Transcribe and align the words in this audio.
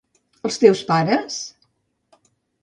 Els 0.47 0.55
teus 0.63 0.81
pares? 0.87 1.37